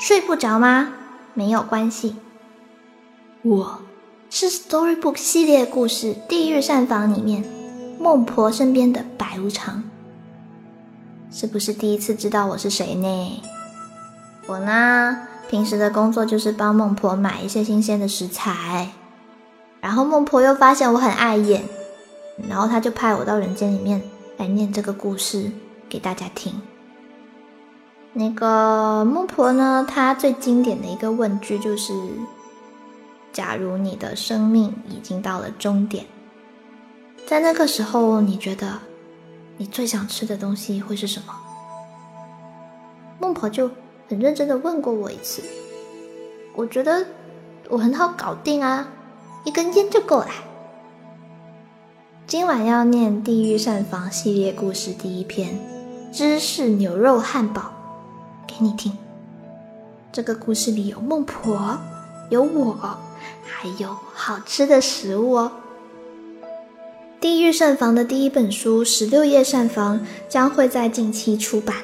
[0.00, 0.92] 睡不着吗？
[1.34, 2.16] 没有关系，
[3.42, 3.80] 我
[4.30, 7.44] 是 Storybook 系列故事《地狱膳房》里面
[8.00, 9.84] 孟婆身边的白无常。
[11.30, 13.42] 是不是第一次知道我是谁呢？
[14.46, 18.92] 我呢，平时的工作就是帮孟婆买一些新鲜的食材，
[19.80, 21.62] 然后孟婆又发现我很碍眼，
[22.48, 24.02] 然后她就派我到人间里面
[24.36, 25.50] 来念这个故事
[25.88, 26.52] 给大家听。
[28.12, 31.92] 那个孟婆呢，她最经典的一个问句就是：
[33.32, 36.04] 假如你的生命已经到了终点，
[37.26, 38.78] 在那个时候，你觉得
[39.56, 41.34] 你最想吃的东西会是什么？
[43.20, 43.70] 孟婆就。
[44.10, 45.42] 很认真的问过我一次，
[46.54, 47.04] 我觉得
[47.68, 48.88] 我很好搞定啊，
[49.44, 50.28] 一根烟就够了。
[52.26, 55.58] 今晚要念《地狱膳房》系列故事第一篇
[56.16, 57.62] 《芝士牛肉汉堡》
[58.46, 58.92] 给你听。
[60.12, 61.78] 这个故事里有孟婆，
[62.28, 62.98] 有我，
[63.44, 65.52] 还有好吃的食物哦。
[67.20, 71.76] 《地狱膳房》的第一本书《十六夜膳房》将会在近期出版。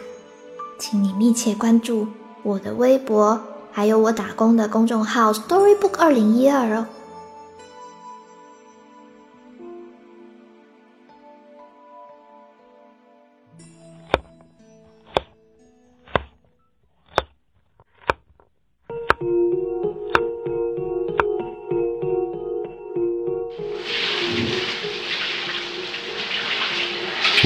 [0.78, 2.06] 请你密切关注
[2.42, 3.40] 我的微博，
[3.72, 6.86] 还有我打工的公众号 Storybook 二零一二哦。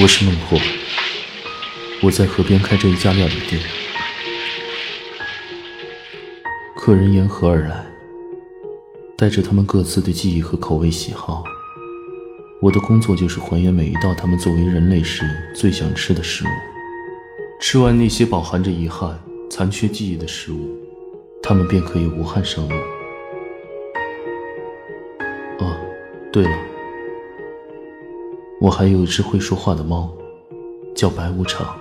[0.01, 0.57] 我是孟婆。
[2.01, 3.61] 我在河边开着一家料理店，
[6.73, 7.85] 客人沿河而来，
[9.17, 11.43] 带着他们各自的记忆和口味喜好。
[12.61, 16.47] 我的工作就是还原每一道他们作为人类时最想吃的食物。
[17.59, 20.77] 吃完那些饱含着遗憾、残缺记忆的食物，
[21.43, 22.75] 他们便可以无憾生路。
[25.59, 25.75] 哦，
[26.31, 26.57] 对了，
[28.61, 30.11] 我还有一只会说话的猫，
[30.93, 31.79] 叫白无常。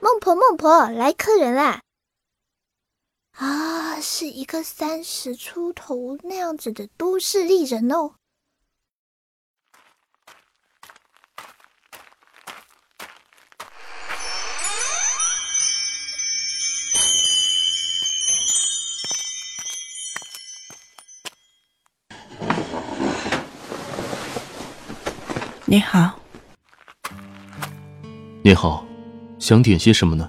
[0.00, 1.82] 孟婆孟婆来客人啦！
[3.32, 8.14] 啊，是一个三十出头那样子的都市丽人哦。
[25.70, 26.10] 你好，
[28.42, 28.84] 你好。
[29.38, 30.28] 想点些什么呢？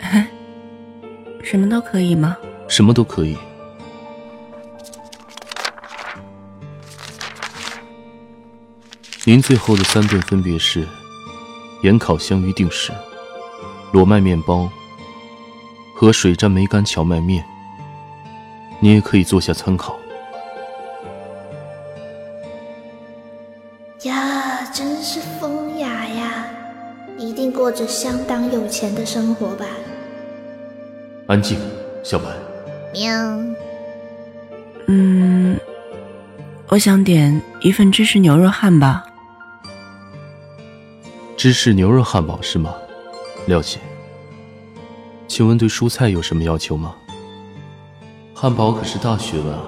[1.44, 2.34] 什么都可以吗？
[2.70, 3.36] 什么都可以。
[9.26, 10.88] 您最后的三顿分别是：
[11.82, 12.90] 盐烤香芋定时、
[13.92, 14.70] 裸麦面包
[15.94, 17.44] 和水蘸梅干荞麦面。
[18.80, 19.99] 你也可以做下参考。
[27.90, 29.66] 相当有钱的生活吧？
[31.26, 31.58] 安静，
[32.04, 32.26] 小白。
[32.94, 33.12] 喵。
[34.86, 35.58] 嗯，
[36.68, 39.02] 我想点一份芝士牛肉汉堡。
[41.36, 42.72] 芝士牛肉汉堡是吗？
[43.46, 43.80] 了解。
[45.26, 46.94] 请问对蔬菜有什么要求吗？
[48.32, 49.62] 汉堡可是大学问啊，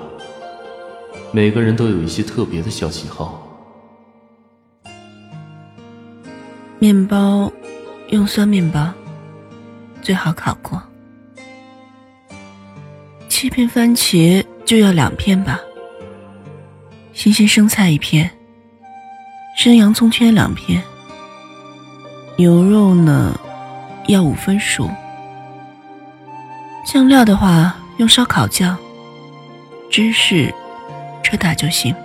[1.32, 3.48] 每个人都有一些特别的小喜好。
[6.78, 7.52] 面包
[8.12, 8.92] 用酸面包，
[10.02, 10.80] 最好烤过。
[13.26, 15.58] 切片番茄就要两片吧。
[17.14, 18.30] 新鲜生菜一片，
[19.56, 20.82] 生洋葱圈两片。
[22.36, 23.34] 牛肉呢，
[24.08, 24.90] 要五分熟。
[26.86, 28.76] 酱料的话用烧烤酱。
[29.90, 30.52] 芝士，
[31.22, 31.96] 车打就行。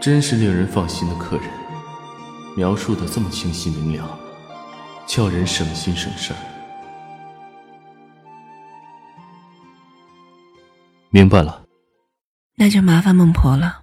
[0.00, 1.44] 真是令人放心的客人。
[2.56, 4.18] 描述的这么清晰明了，
[5.14, 6.36] 叫人省心省事儿。
[11.10, 11.66] 明白了，
[12.54, 13.82] 那就麻烦孟婆了。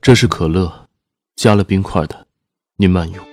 [0.00, 0.88] 这是可乐，
[1.34, 2.24] 加了冰块的，
[2.76, 3.26] 您慢用。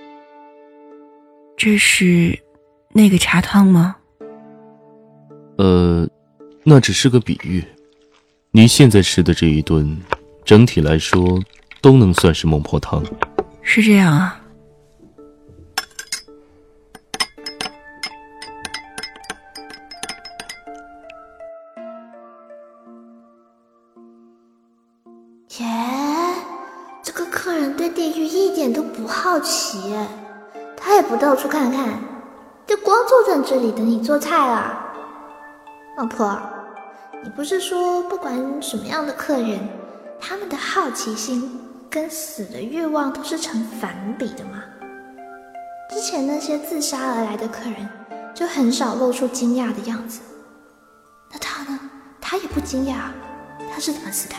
[1.56, 2.36] 这是
[2.90, 3.94] 那个茶汤吗？
[5.58, 6.04] 呃，
[6.64, 7.64] 那只是个比喻。
[8.50, 9.96] 你现在吃的这一顿，
[10.42, 11.38] 整体来说
[11.82, 13.04] 都能算是孟婆汤。
[13.62, 14.40] 是这样啊。
[25.58, 25.66] 耶，
[27.02, 29.94] 这个客人对地狱一点都不好奇，
[30.74, 32.00] 他也不到处看看，
[32.66, 34.78] 就光坐在这里等你做菜了，
[35.98, 36.40] 老婆，
[37.22, 39.58] 你不是说不管什么样的客人，
[40.20, 41.60] 他们的好奇心
[41.90, 44.62] 跟死的欲望都是成反比的吗？
[45.90, 47.88] 之前那些自杀而来的客人
[48.34, 50.20] 就很少露出惊讶的样子，
[51.32, 51.78] 那他呢？
[52.20, 53.10] 他也不惊讶，
[53.72, 54.34] 他是怎么死的？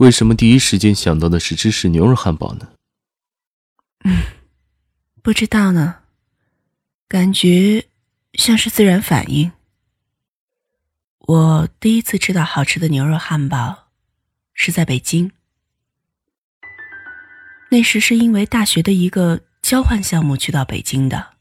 [0.00, 2.70] 为什么第一时间想到的是芝士牛肉汉堡呢？
[4.04, 4.22] 嗯，
[5.22, 5.96] 不知道呢，
[7.06, 7.84] 感觉
[8.32, 9.52] 像是自然反应。
[11.18, 13.88] 我第一次吃到好吃的牛肉汉堡，
[14.54, 15.32] 是在北京。
[17.70, 21.34] 那时是因为大学的一个交换项目去到北京的，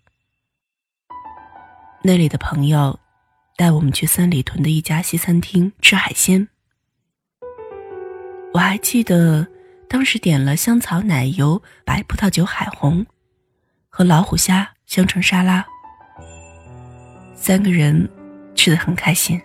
[2.04, 3.00] 那里的朋友
[3.56, 6.50] 带我们去三里屯的一家西餐厅吃海鲜。
[8.52, 9.46] 我还记得，
[9.88, 13.06] 当时点了香草奶油白葡萄酒海虹，
[13.90, 15.64] 和老虎虾香橙沙拉，
[17.36, 18.10] 三个人
[18.56, 19.40] 吃的很开心。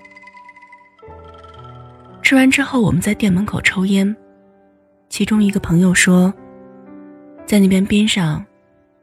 [2.23, 4.17] 吃完之后，我们在店门口抽烟，
[5.11, 6.33] 其中一个朋友说，
[7.45, 8.45] 在那边边上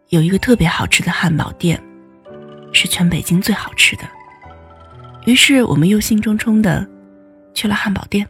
[0.10, 1.82] 有一个特别好吃的汉堡店，
[2.74, 4.04] 是全北京最好吃的。
[5.28, 6.88] 于是我们又兴冲冲的
[7.54, 8.28] 去了汉堡店。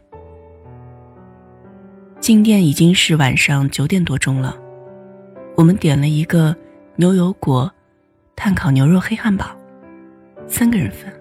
[2.22, 4.56] 进店已经是晚上九点多钟了，
[5.56, 6.56] 我们点了一个
[6.94, 7.68] 牛油果
[8.36, 9.50] 炭烤牛肉黑汉堡，
[10.46, 11.12] 三个人份。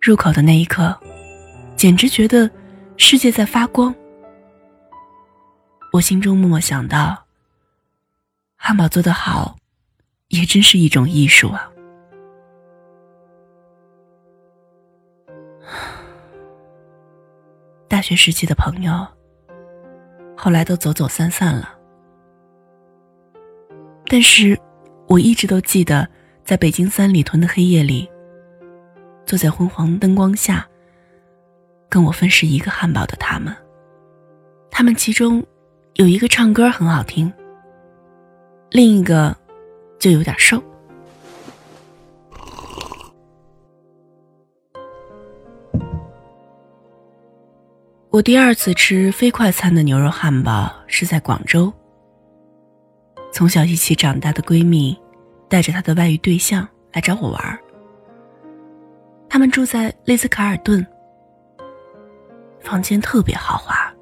[0.00, 0.98] 入口的那一刻，
[1.76, 2.50] 简直觉得
[2.96, 3.94] 世界在发光。
[5.92, 7.16] 我心中默默想到：
[8.56, 9.56] 汉堡做得好，
[10.30, 11.69] 也真是一种艺术啊。
[18.00, 19.06] 大学时期的朋友，
[20.34, 21.76] 后来都走走散散了。
[24.06, 24.58] 但是，
[25.06, 26.08] 我一直都记得，
[26.42, 28.08] 在北京三里屯的黑夜里，
[29.26, 30.66] 坐在昏黄灯光下，
[31.90, 33.54] 跟我分食一个汉堡的他们。
[34.70, 35.44] 他们其中
[35.96, 37.30] 有一个唱歌很好听，
[38.70, 39.36] 另一个
[39.98, 40.58] 就有点瘦。
[48.10, 51.72] 我第二次吃非快餐的牛肉汉堡是在广州。
[53.32, 54.98] 从小一起长大的闺蜜，
[55.48, 57.56] 带着她的外遇对象来找我玩儿
[59.28, 60.84] 他们住在丽兹卡尔顿，
[62.58, 63.94] 房间特别豪华，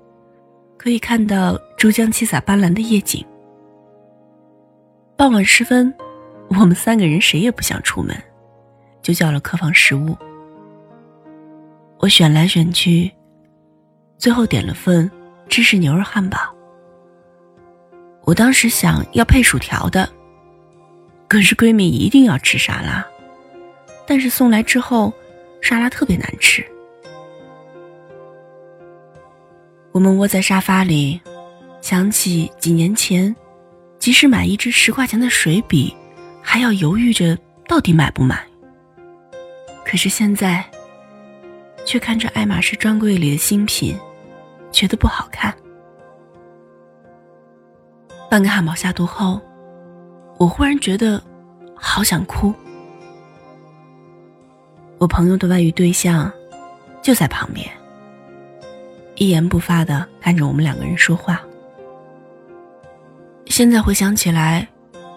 [0.78, 3.22] 可以看到珠江七彩斑斓的夜景。
[5.18, 5.92] 傍晚时分，
[6.48, 8.16] 我们三个人谁也不想出门，
[9.02, 10.16] 就叫了客房食物。
[11.98, 13.12] 我选来选去。
[14.18, 15.10] 最后点了份
[15.48, 16.38] 芝士牛肉汉堡。
[18.24, 20.06] 我当时想要配薯条的，
[21.28, 23.06] 可是闺蜜一定要吃沙拉，
[24.06, 25.14] 但是送来之后，
[25.62, 26.62] 沙拉特别难吃。
[29.92, 31.18] 我们窝在沙发里，
[31.80, 33.34] 想起几年前，
[33.98, 35.94] 即使买一支十块钱的水笔，
[36.42, 38.44] 还要犹豫着到底买不买。
[39.84, 40.62] 可是现在，
[41.86, 43.98] 却看着爱马仕专柜里的新品。
[44.70, 45.54] 觉得不好看。
[48.30, 49.40] 半个汉堡下肚后，
[50.38, 51.22] 我忽然觉得
[51.74, 52.54] 好想哭。
[54.98, 56.30] 我朋友的外遇对象
[57.00, 57.66] 就在旁边，
[59.14, 61.40] 一言不发的看着我们两个人说话。
[63.46, 64.68] 现在回想起来，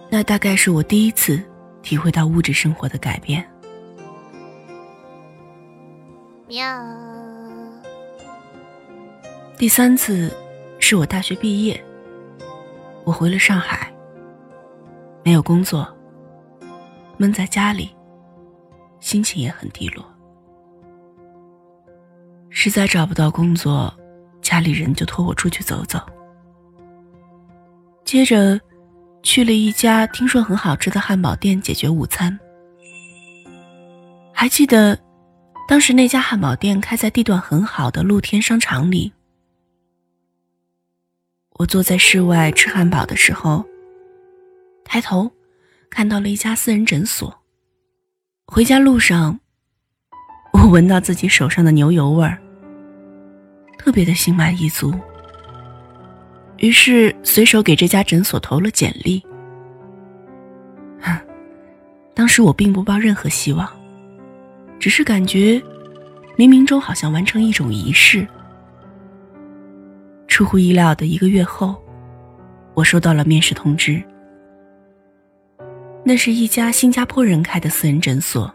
[0.09, 1.43] 那大概是我第一次
[1.81, 3.45] 体会到物质生活的改变。
[6.47, 7.10] 喵。
[9.61, 10.35] 第三次
[10.79, 11.79] 是我大学毕业，
[13.03, 13.93] 我回了上海，
[15.23, 15.87] 没有工作，
[17.17, 17.95] 闷在家里，
[18.99, 20.03] 心情也很低落。
[22.49, 23.95] 实在找不到工作，
[24.41, 26.01] 家里人就托我出去走走。
[28.03, 28.59] 接着，
[29.21, 32.35] 去了一家听说很好吃的汉堡店解决午餐。
[34.33, 34.97] 还记得，
[35.67, 39.13] 当时那家汉堡店开在地段很好的露天商场里。
[41.61, 43.63] 我坐在室外吃汉堡的时候，
[44.83, 45.31] 抬头
[45.91, 47.39] 看到了一家私人诊所。
[48.47, 49.39] 回家路上，
[50.53, 52.41] 我闻到自己手上的牛油味儿，
[53.77, 54.91] 特别的心满意足。
[56.57, 59.23] 于是随手给这家诊所投了简历。
[62.15, 63.71] 当时我并不抱任何希望，
[64.79, 65.61] 只是感觉
[66.35, 68.27] 冥冥中好像完成一种仪式。
[70.41, 71.79] 出乎意料的一个月后，
[72.73, 74.03] 我收到了面试通知。
[76.03, 78.51] 那是一家新加坡人开的私人诊所，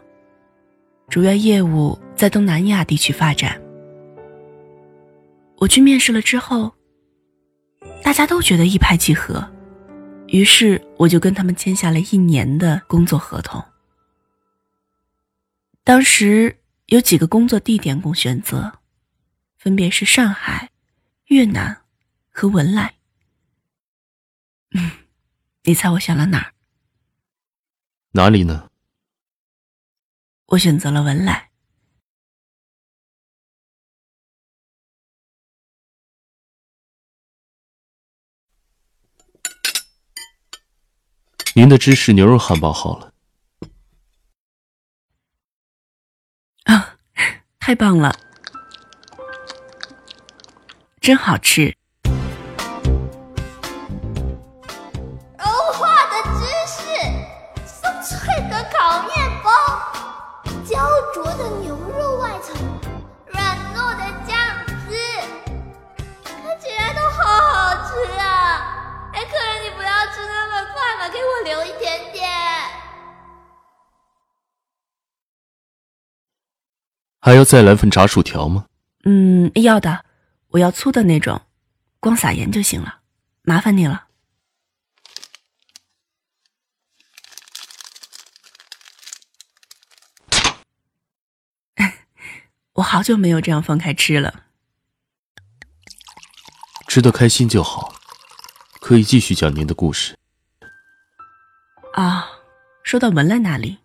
[1.07, 3.57] 主要业务在东南亚地区发展。
[5.59, 6.73] 我去面试了之后。
[8.03, 9.49] 大家都觉得一拍即合，
[10.27, 13.63] 于是我就跟他们签下了一年的工作合同。
[15.85, 16.53] 当时
[16.87, 18.73] 有几个工作地点供选择，
[19.57, 20.69] 分别是上海、
[21.27, 21.83] 越南
[22.29, 22.95] 和文莱。
[24.71, 24.91] 嗯，
[25.63, 26.53] 你猜我选了哪儿？
[28.11, 28.71] 哪里呢？
[30.47, 31.51] 我选择了文莱。
[41.53, 43.13] 您的芝士牛肉汉堡好了。
[46.63, 46.99] 啊，
[47.59, 48.15] 太棒了，
[51.07, 51.73] 真好吃。
[52.03, 52.11] 融
[55.71, 56.83] 化的芝士，
[57.65, 59.49] 酥脆的烤面包，
[60.65, 60.75] 焦
[61.13, 62.53] 灼的牛肉外层，
[63.27, 64.35] 软糯的酱
[64.89, 64.97] 汁，
[66.25, 67.23] 看起来都好
[67.53, 69.09] 好吃啊！
[69.13, 72.29] 哎，客人，你不要吃那么快嘛，给我留一点点。
[77.21, 78.65] 还要再来份炸薯条吗？
[79.05, 80.03] 嗯，要的，
[80.49, 81.41] 我要粗的那种，
[81.99, 83.01] 光撒盐就行了，
[83.41, 84.07] 麻烦你了。
[92.73, 94.45] 我好久没有这样放开吃了。
[96.87, 97.93] 吃的开心就好，
[98.79, 100.17] 可以继续讲您的故事。
[101.93, 102.25] 啊，
[102.83, 103.79] 说到文莱那里，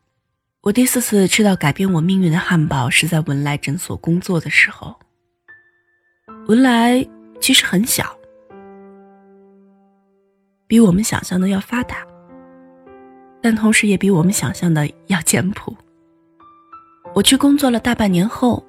[0.61, 5.02] 我第四次吃到改变我命运的汉堡是在文莱诊所工作的时候。
[6.49, 7.07] 文莱
[7.41, 8.05] 其实很小，
[10.67, 12.05] 比我们想象的要发达，
[13.41, 15.77] 但同时也比我们想象的要简朴。
[17.15, 18.65] 我去工作了大半年后，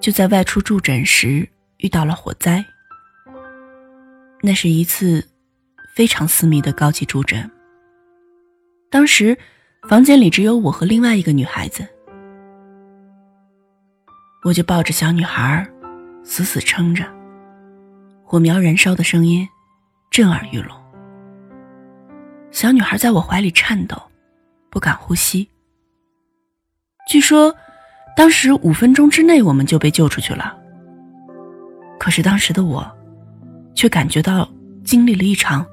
[0.00, 2.64] 就在外出助诊时遇到了火灾。
[4.42, 5.24] 那是一次
[5.94, 7.48] 非常私密的高级助诊。
[8.90, 9.38] 当时
[9.88, 11.86] 房间里只有我和另外一个女孩子，
[14.42, 15.68] 我就抱着小女孩，
[16.26, 17.04] 死死撑着。
[18.24, 19.48] 火苗燃烧的声音
[20.10, 20.76] 震耳欲聋。
[22.50, 23.96] 小女孩在我怀里颤抖，
[24.68, 25.48] 不敢呼吸。
[27.08, 27.54] 据说，
[28.16, 30.58] 当时五分钟之内我们就被救出去了。
[31.96, 32.84] 可是当时的我，
[33.74, 34.50] 却感觉到
[34.84, 35.64] 经历了一场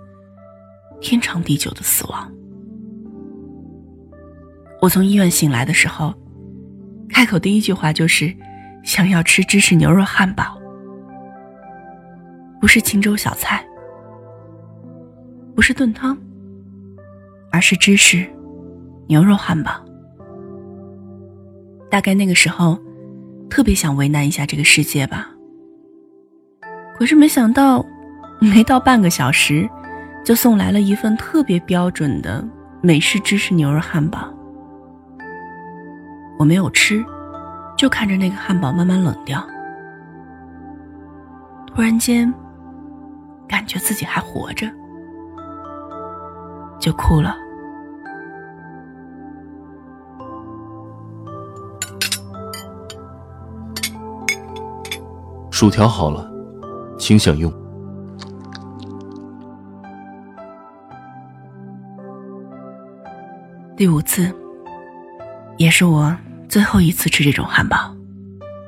[1.02, 2.32] 天长地久的死亡。
[4.80, 6.14] 我从医院醒来的时候，
[7.10, 8.36] 开口第一句话就是
[8.84, 10.60] 想要吃芝士牛肉汉堡，
[12.60, 13.66] 不是清粥小菜，
[15.56, 16.18] 不是炖汤，
[17.52, 18.30] 而是芝士
[19.08, 19.72] 牛肉汉堡。
[21.90, 22.78] 大概那个时候，
[23.50, 25.30] 特别想为难一下这个世界吧。
[26.98, 27.86] 可是没想到，
[28.40, 29.68] 没到半个小时，
[30.25, 32.46] 就送来了一份特别标准的
[32.82, 34.32] 美式芝士牛肉汉堡。
[36.38, 37.04] 我没有吃，
[37.77, 39.44] 就看着那个汉堡慢慢冷掉。
[41.68, 42.32] 突然间，
[43.48, 44.68] 感觉自己还活着，
[46.80, 47.36] 就哭了。
[55.50, 56.30] 薯条好了，
[56.98, 57.51] 请享用。
[63.75, 64.32] 第五次，
[65.58, 66.15] 也是我
[66.54, 67.92] 最后一次吃这种汉堡，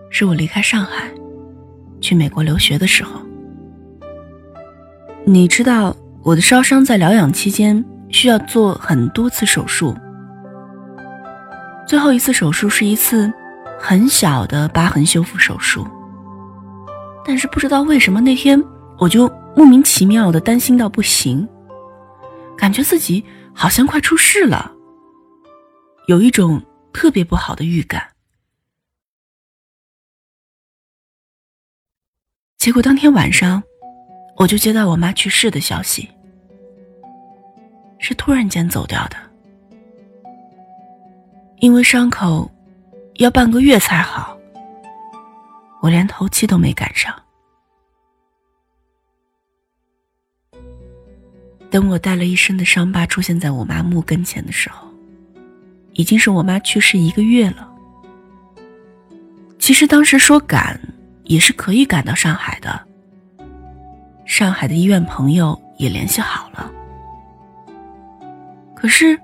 [0.10, 1.08] 是我离开上海，
[2.02, 3.22] 去美国留学的时候。
[5.24, 9.96] 你知道，我的烧伤在疗养期间需要做很多次手术，
[11.88, 13.32] 最后一次手术是一次
[13.80, 15.86] 很小的疤痕修复手术。
[17.24, 18.60] 但是不知道为什么那天
[18.98, 21.48] 我就莫名其妙的担心到不行，
[22.58, 23.24] 感觉自己
[23.54, 24.72] 好像快出事了，
[26.08, 26.60] 有一种
[26.96, 28.10] 特别不好的预感。
[32.58, 33.62] 结果当天晚上，
[34.38, 36.10] 我就接到我妈去世的消息，
[38.00, 39.18] 是突然间走掉的，
[41.58, 42.50] 因为伤口
[43.16, 44.40] 要半个月才好，
[45.82, 47.14] 我连头七都没赶上。
[51.70, 54.88] 等我带了一身的伤疤出现在我妈墓跟前的时候，
[55.96, 57.68] 已经是我妈去世一个月了。
[59.58, 60.80] 其实当时说赶。
[61.26, 62.80] 也是可以赶到上海的。
[64.26, 66.72] 上海的医院朋友也联系好了，
[68.76, 69.20] 可是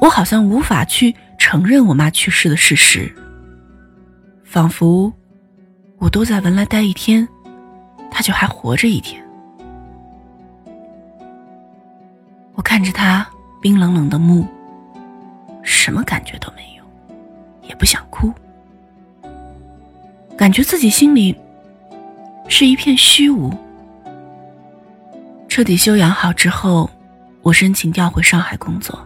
[0.00, 3.08] 我好像无法去承认我妈去世的事实，
[4.42, 5.12] 仿佛
[5.98, 7.28] 我都在文莱待一天，
[8.10, 9.24] 她就还活着一天。
[12.54, 13.24] 我看着她
[13.62, 14.44] 冰冷冷的目，
[15.68, 18.32] 什么感觉都没有，也不想哭。
[20.34, 21.36] 感觉自己心里
[22.48, 23.52] 是一片虚无。
[25.46, 26.88] 彻底休养好之后，
[27.42, 28.98] 我申请调回上海工作。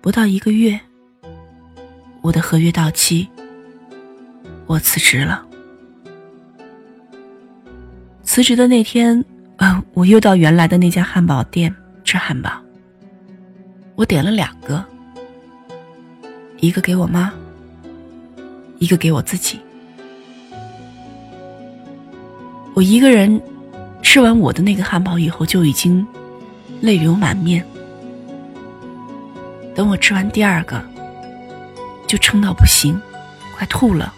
[0.00, 0.78] 不到一个月，
[2.20, 3.28] 我的合约到期，
[4.66, 5.46] 我辞职了。
[8.24, 9.24] 辞职的那天，
[9.58, 11.72] 啊，我又到原来的那家汉堡店
[12.02, 12.50] 吃汉堡。
[13.94, 14.84] 我点了两个，
[16.58, 17.32] 一个给我妈。
[18.78, 19.60] 一个给我自己，
[22.74, 23.40] 我一个人
[24.02, 26.04] 吃完我的那个汉堡以后，就已经
[26.80, 27.64] 泪流满面。
[29.72, 30.84] 等我吃完第二个，
[32.08, 33.00] 就撑到不行，
[33.56, 34.12] 快吐了。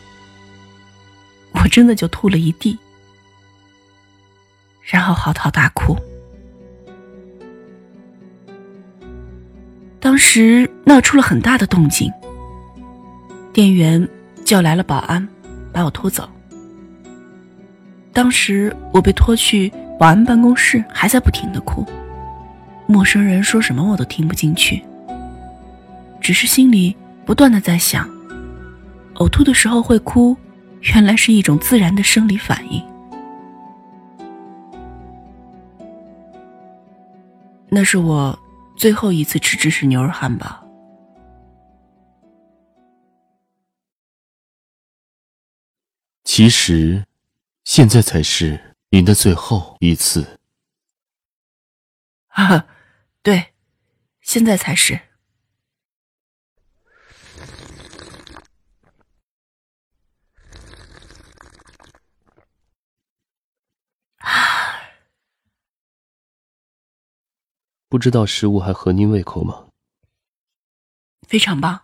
[1.52, 2.78] 我真的就吐了一地，
[4.81, 5.95] 然后嚎啕大哭。
[10.15, 12.09] 当时闹出了很大的动静，
[13.53, 14.09] 店员。
[14.45, 15.27] 叫来了保安，
[15.73, 16.29] 把我拖走。
[18.13, 21.85] 当时我被拖去保安办公室，还在不停的哭。
[22.87, 24.81] 陌生人说什么我都听不进去，
[26.21, 28.09] 只是心里不断的在想：
[29.15, 30.37] 呕吐的时候会哭，
[30.95, 32.81] 原来是一种自然的生理反应。
[37.69, 38.39] 那是我
[38.76, 40.63] 最后一次吃芝士牛肉汉堡。
[46.25, 47.04] 其实，
[47.65, 50.41] 现在才是您的最后一次。
[52.28, 52.67] 啊，
[53.23, 53.54] 对，
[54.21, 55.00] 现在才是。
[67.95, 69.69] 不知道食物还合您胃口吗？
[71.28, 71.83] 非常棒。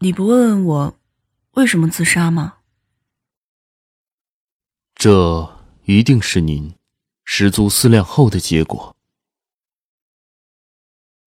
[0.00, 0.98] 你不问问我？
[1.52, 2.56] 为什么自杀吗？
[4.96, 6.76] 这一定是您
[7.24, 8.96] 十足思量后的结果。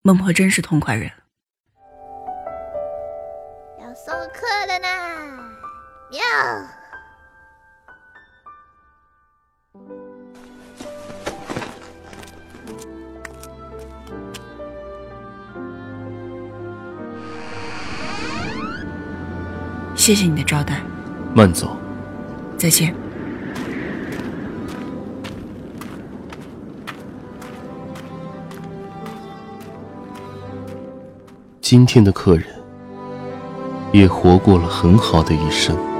[0.02, 1.08] 孟婆真是痛快人。
[3.78, 4.88] 要送客了呢，
[6.10, 6.81] 喵。
[20.02, 20.82] 谢谢你的招待，
[21.32, 21.76] 慢走。
[22.58, 22.92] 再见。
[31.60, 32.44] 今天的客人
[33.92, 35.91] 也活过了很好的一生。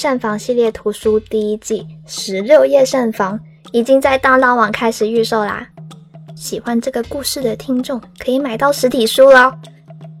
[0.00, 3.38] 膳房系列图书第一季十六夜膳房
[3.70, 5.68] 已经在当当网开始预售啦！
[6.34, 9.52] 喜欢这个故事的听众可以买到实体书喽，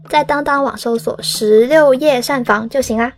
[0.06, 3.10] 在当当网搜索“十六夜膳房”就行啦。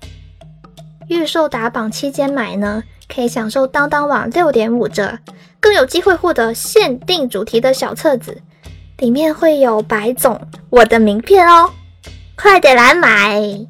[1.09, 5.19] 预售打榜期间买呢，可以享受当当网六点五折，
[5.59, 8.41] 更有机会获得限定主题的小册子，
[8.99, 11.69] 里面会有白总我的名片哦，
[12.37, 13.67] 快点来买！